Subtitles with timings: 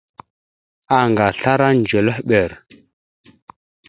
[0.99, 2.51] Anga aslara ndzœlœhɓer.